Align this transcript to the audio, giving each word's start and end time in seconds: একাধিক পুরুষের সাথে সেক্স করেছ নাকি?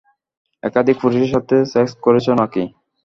একাধিক 0.63 0.95
পুরুষের 1.01 1.31
সাথে 1.33 1.55
সেক্স 1.73 1.93
করেছ 2.05 2.25
নাকি? 2.39 2.63